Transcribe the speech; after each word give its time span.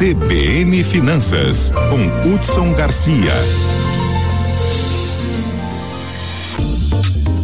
CBN 0.00 0.82
Finanças, 0.82 1.70
com 1.90 2.32
Hudson 2.32 2.72
Garcia. 2.72 3.34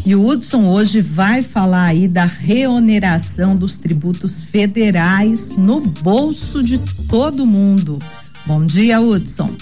E 0.06 0.15
o 0.15 0.27
Hudson 0.27 0.67
hoje 0.67 1.03
vai 1.03 1.42
falar 1.42 1.85
aí 1.85 2.08
da 2.08 2.24
reoneração 2.24 3.54
dos 3.54 3.77
tributos 3.77 4.42
federais 4.42 5.54
no 5.58 5.83
bolso 5.83 6.63
de 6.63 6.79
todo 7.11 7.45
mundo. 7.45 7.99
Bom 8.47 8.65
dia, 8.65 9.03
Hudson. 9.03 9.54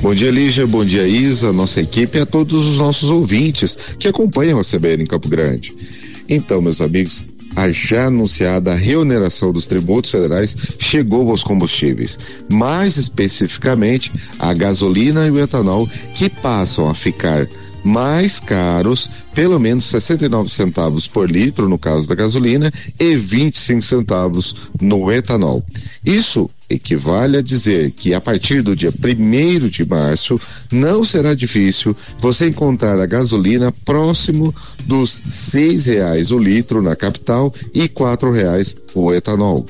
Bom 0.00 0.12
dia, 0.16 0.32
Lígia. 0.32 0.66
Bom 0.66 0.84
dia, 0.84 1.06
Isa, 1.06 1.52
nossa 1.52 1.80
equipe 1.80 2.18
e 2.18 2.22
a 2.22 2.26
todos 2.26 2.66
os 2.66 2.76
nossos 2.76 3.08
ouvintes 3.08 3.78
que 4.00 4.08
acompanham 4.08 4.58
a 4.58 4.64
CBN 4.64 5.04
em 5.04 5.06
Campo 5.06 5.28
Grande. 5.28 5.72
Então, 6.28 6.60
meus 6.60 6.80
amigos, 6.80 7.26
a 7.54 7.70
já 7.70 8.06
anunciada 8.06 8.74
reoneração 8.74 9.52
dos 9.52 9.66
tributos 9.66 10.10
federais 10.10 10.56
chegou 10.78 11.30
aos 11.30 11.44
combustíveis, 11.44 12.18
mais 12.50 12.96
especificamente 12.96 14.12
a 14.38 14.52
gasolina 14.52 15.26
e 15.26 15.30
o 15.30 15.38
etanol, 15.38 15.88
que 16.14 16.28
passam 16.28 16.88
a 16.88 16.94
ficar 16.94 17.46
mais 17.84 18.38
caros, 18.40 19.10
pelo 19.34 19.58
menos 19.58 19.84
69 19.84 20.48
centavos 20.48 21.06
por 21.06 21.30
litro 21.30 21.68
no 21.68 21.78
caso 21.78 22.08
da 22.08 22.14
gasolina 22.14 22.72
e 22.98 23.14
25 23.14 23.82
centavos 23.82 24.54
no 24.80 25.10
etanol. 25.10 25.64
Isso 26.04 26.50
equivale 26.68 27.36
a 27.36 27.42
dizer 27.42 27.90
que 27.90 28.14
a 28.14 28.20
partir 28.20 28.62
do 28.62 28.74
dia 28.74 28.90
1 28.92 29.68
de 29.68 29.84
março 29.84 30.40
não 30.70 31.04
será 31.04 31.34
difícil 31.34 31.94
você 32.18 32.48
encontrar 32.48 32.98
a 32.98 33.06
gasolina 33.06 33.72
próximo 33.84 34.54
dos 34.86 35.10
seis 35.28 35.86
reais 35.86 36.30
o 36.30 36.38
litro 36.38 36.82
na 36.82 36.96
capital 36.96 37.54
e 37.74 37.88
quatro 37.88 38.32
reais 38.32 38.76
o 38.94 39.12
etanol. 39.12 39.66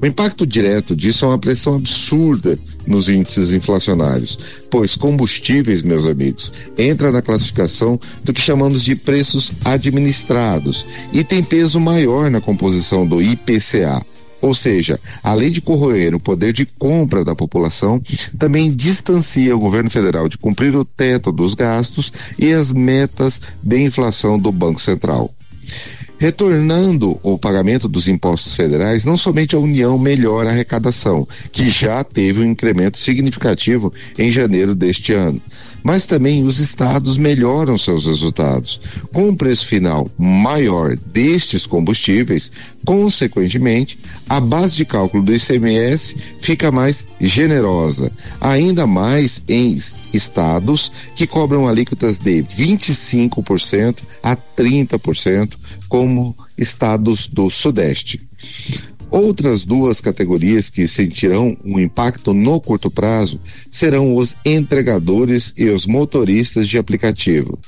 O 0.00 0.06
impacto 0.06 0.46
direto 0.46 0.94
disso 0.94 1.24
é 1.24 1.28
uma 1.28 1.38
pressão 1.38 1.74
absurda 1.74 2.58
nos 2.86 3.08
índices 3.08 3.52
inflacionários, 3.52 4.38
pois 4.70 4.96
combustíveis, 4.96 5.82
meus 5.82 6.06
amigos, 6.06 6.52
entra 6.76 7.10
na 7.10 7.22
classificação 7.22 7.98
do 8.22 8.32
que 8.32 8.40
chamamos 8.40 8.84
de 8.84 8.96
preços 8.96 9.52
administrados 9.64 10.86
e 11.12 11.22
tem 11.24 11.42
peso 11.42 11.80
maior 11.80 12.30
na 12.30 12.40
composição 12.40 13.06
do 13.06 13.20
IPCA. 13.22 14.04
Ou 14.44 14.52
seja, 14.52 15.00
além 15.22 15.50
de 15.50 15.62
corroer 15.62 16.14
o 16.14 16.20
poder 16.20 16.52
de 16.52 16.66
compra 16.66 17.24
da 17.24 17.34
população, 17.34 17.98
também 18.38 18.70
distancia 18.70 19.56
o 19.56 19.58
governo 19.58 19.88
federal 19.88 20.28
de 20.28 20.36
cumprir 20.36 20.76
o 20.76 20.84
teto 20.84 21.32
dos 21.32 21.54
gastos 21.54 22.12
e 22.38 22.52
as 22.52 22.70
metas 22.70 23.40
de 23.62 23.78
inflação 23.78 24.38
do 24.38 24.52
Banco 24.52 24.80
Central. 24.80 25.34
Retornando 26.24 27.20
o 27.22 27.36
pagamento 27.36 27.86
dos 27.86 28.08
impostos 28.08 28.56
federais, 28.56 29.04
não 29.04 29.14
somente 29.14 29.54
a 29.54 29.58
União 29.58 29.98
melhora 29.98 30.48
a 30.48 30.52
arrecadação, 30.52 31.28
que 31.52 31.68
já 31.68 32.02
teve 32.02 32.40
um 32.40 32.44
incremento 32.46 32.96
significativo 32.96 33.92
em 34.18 34.32
janeiro 34.32 34.74
deste 34.74 35.12
ano, 35.12 35.38
mas 35.84 36.06
também 36.06 36.44
os 36.44 36.58
estados 36.58 37.18
melhoram 37.18 37.76
seus 37.76 38.06
resultados. 38.06 38.80
Com 39.12 39.28
um 39.28 39.36
preço 39.36 39.66
final 39.66 40.10
maior 40.16 40.96
destes 40.96 41.66
combustíveis, 41.66 42.50
consequentemente, 42.86 43.98
a 44.26 44.40
base 44.40 44.76
de 44.76 44.86
cálculo 44.86 45.22
do 45.22 45.34
ICMS 45.34 46.16
fica 46.40 46.72
mais 46.72 47.06
generosa, 47.20 48.10
ainda 48.40 48.86
mais 48.86 49.42
em 49.46 49.76
estados 50.14 50.90
que 51.14 51.26
cobram 51.26 51.68
alíquotas 51.68 52.18
de 52.18 52.42
25% 52.42 53.98
a 54.22 54.34
30%, 54.34 55.52
como 55.86 56.34
estados 56.56 57.26
do 57.26 57.50
Sudeste. 57.50 58.26
Outras 59.10 59.64
duas 59.64 60.00
categorias 60.00 60.68
que 60.68 60.88
sentirão 60.88 61.56
um 61.64 61.78
impacto 61.78 62.34
no 62.34 62.60
curto 62.60 62.90
prazo 62.90 63.40
serão 63.70 64.16
os 64.16 64.34
entregadores 64.44 65.54
e 65.56 65.68
os 65.68 65.86
motoristas 65.86 66.68
de 66.68 66.78
aplicativo, 66.78 67.58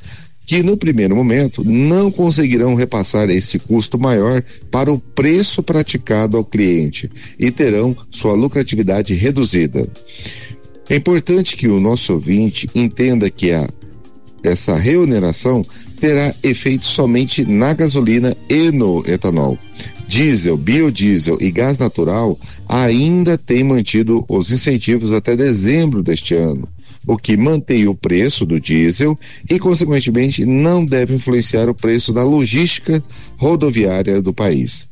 que 0.46 0.62
no 0.62 0.76
primeiro 0.76 1.14
momento 1.14 1.62
não 1.64 2.10
conseguirão 2.10 2.74
repassar 2.74 3.30
esse 3.30 3.58
custo 3.58 3.98
maior 3.98 4.42
para 4.70 4.92
o 4.92 4.98
preço 4.98 5.62
praticado 5.62 6.36
ao 6.36 6.44
cliente 6.44 7.10
e 7.38 7.50
terão 7.50 7.96
sua 8.10 8.34
lucratividade 8.34 9.14
reduzida. 9.14 9.88
É 10.88 10.96
importante 10.96 11.56
que 11.56 11.66
o 11.66 11.80
nosso 11.80 12.12
ouvinte 12.12 12.68
entenda 12.74 13.28
que 13.28 13.52
a, 13.52 13.68
essa 14.42 14.76
reoneração 14.76 15.64
terá 15.98 16.32
efeito 16.42 16.84
somente 16.84 17.44
na 17.44 17.74
gasolina 17.74 18.36
e 18.48 18.70
no 18.70 19.02
etanol. 19.06 19.58
Diesel, 20.08 20.56
biodiesel 20.56 21.38
e 21.40 21.50
gás 21.50 21.78
natural 21.78 22.38
ainda 22.68 23.36
têm 23.36 23.64
mantido 23.64 24.24
os 24.28 24.50
incentivos 24.50 25.12
até 25.12 25.36
dezembro 25.36 26.02
deste 26.02 26.34
ano, 26.34 26.68
o 27.06 27.16
que 27.16 27.36
mantém 27.36 27.86
o 27.86 27.94
preço 27.94 28.46
do 28.46 28.60
diesel 28.60 29.16
e, 29.50 29.58
consequentemente, 29.58 30.44
não 30.44 30.84
deve 30.84 31.14
influenciar 31.14 31.68
o 31.68 31.74
preço 31.74 32.12
da 32.12 32.22
logística 32.22 33.02
rodoviária 33.36 34.22
do 34.22 34.32
país. 34.32 34.88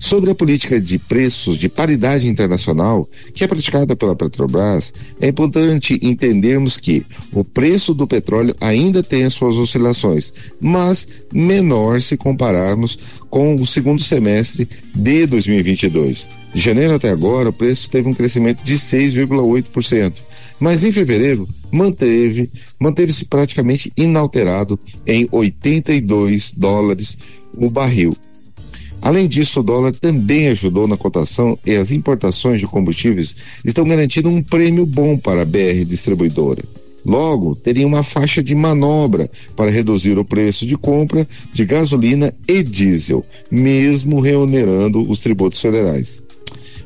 Sobre 0.00 0.30
a 0.30 0.34
política 0.34 0.80
de 0.80 0.98
preços 0.98 1.58
de 1.58 1.68
paridade 1.68 2.28
internacional, 2.28 3.08
que 3.34 3.44
é 3.44 3.46
praticada 3.46 3.94
pela 3.94 4.16
Petrobras, 4.16 4.94
é 5.20 5.28
importante 5.28 5.98
entendermos 6.02 6.78
que 6.78 7.04
o 7.32 7.44
preço 7.44 7.92
do 7.92 8.06
petróleo 8.06 8.54
ainda 8.60 9.02
tem 9.02 9.24
as 9.24 9.34
suas 9.34 9.56
oscilações, 9.56 10.32
mas 10.60 11.06
menor 11.32 12.00
se 12.00 12.16
compararmos 12.16 12.98
com 13.28 13.56
o 13.56 13.66
segundo 13.66 14.02
semestre 14.02 14.68
de 14.94 15.26
2022. 15.26 16.28
De 16.54 16.60
janeiro 16.60 16.94
até 16.94 17.10
agora, 17.10 17.50
o 17.50 17.52
preço 17.52 17.90
teve 17.90 18.08
um 18.08 18.14
crescimento 18.14 18.64
de 18.64 18.74
6,8%, 18.74 20.22
mas 20.58 20.82
em 20.82 20.90
fevereiro 20.90 21.46
manteve 21.70 22.50
manteve-se 22.80 23.26
praticamente 23.26 23.92
inalterado 23.96 24.78
em 25.06 25.28
82 25.30 26.52
dólares 26.52 27.18
o 27.54 27.68
barril. 27.68 28.16
Além 29.00 29.28
disso, 29.28 29.60
o 29.60 29.62
dólar 29.62 29.94
também 29.94 30.48
ajudou 30.48 30.88
na 30.88 30.96
cotação 30.96 31.58
e 31.64 31.74
as 31.74 31.90
importações 31.90 32.60
de 32.60 32.66
combustíveis 32.66 33.36
estão 33.64 33.86
garantindo 33.86 34.28
um 34.28 34.42
prêmio 34.42 34.84
bom 34.84 35.16
para 35.16 35.42
a 35.42 35.44
BR 35.44 35.84
distribuidora. 35.86 36.62
Logo, 37.04 37.54
teria 37.54 37.86
uma 37.86 38.02
faixa 38.02 38.42
de 38.42 38.54
manobra 38.54 39.30
para 39.56 39.70
reduzir 39.70 40.18
o 40.18 40.24
preço 40.24 40.66
de 40.66 40.76
compra 40.76 41.26
de 41.52 41.64
gasolina 41.64 42.34
e 42.46 42.62
diesel, 42.62 43.24
mesmo 43.50 44.20
reonerando 44.20 45.08
os 45.08 45.20
tributos 45.20 45.60
federais. 45.60 46.22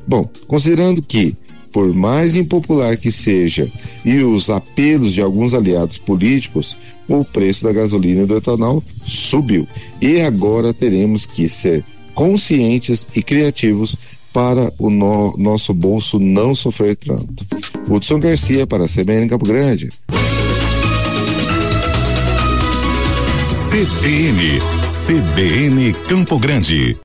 Bom, 0.06 0.28
considerando 0.46 1.00
que, 1.00 1.34
por 1.72 1.92
mais 1.94 2.36
impopular 2.36 2.96
que 2.96 3.10
seja, 3.10 3.68
e 4.04 4.18
os 4.18 4.50
apelos 4.50 5.12
de 5.12 5.22
alguns 5.22 5.54
aliados 5.54 5.98
políticos, 5.98 6.76
o 7.08 7.24
preço 7.24 7.64
da 7.64 7.72
gasolina 7.72 8.22
e 8.22 8.26
do 8.26 8.36
etanol 8.36 8.82
subiu. 9.04 9.66
E 10.00 10.20
agora 10.20 10.74
teremos 10.74 11.26
que 11.26 11.48
ser 11.48 11.84
conscientes 12.14 13.06
e 13.14 13.22
criativos 13.22 13.96
para 14.32 14.72
o 14.78 14.88
no, 14.88 15.36
nosso 15.36 15.74
bolso 15.74 16.18
não 16.18 16.54
sofrer 16.54 16.96
tanto. 16.96 17.44
Hudson 17.88 18.18
Garcia 18.18 18.66
para 18.66 18.84
a 18.84 18.88
CBN 18.88 19.28
Campo 19.28 19.44
Grande. 19.44 19.90
CBN, 23.70 24.60
CBN 25.06 25.92
Campo 26.08 26.38
Grande. 26.38 26.96